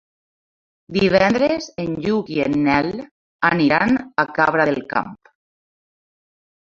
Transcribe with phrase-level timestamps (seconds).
[0.95, 2.89] Divendres en Lluc i en Nel
[3.49, 3.93] aniran
[4.23, 5.13] a Cabra del Camp.